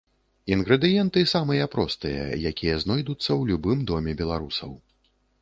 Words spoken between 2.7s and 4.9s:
знойдуцца ў любым доме беларусаў.